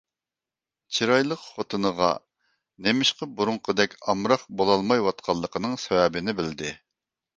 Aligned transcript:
چىرايلىق 0.99 1.41
خوتۇنىغا 1.49 2.07
نېمىشقا 2.87 3.27
بۇرۇنقىدەك 3.41 3.95
ئامراق 3.99 4.49
بولالمايۋاتقىنىنىڭ 4.63 5.77
سەۋەبىنى 5.85 6.39
بىلدى. 6.41 6.73